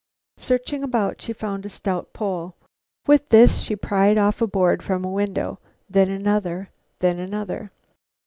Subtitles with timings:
[0.39, 2.55] Searching about, she found a stout pole.
[3.05, 7.71] With this she pried off a board from a window, then another and another.